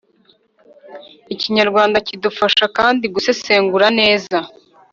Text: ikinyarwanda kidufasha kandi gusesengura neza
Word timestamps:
ikinyarwanda 1.33 1.97
kidufasha 2.07 2.65
kandi 2.77 3.05
gusesengura 3.13 3.87
neza 3.99 4.37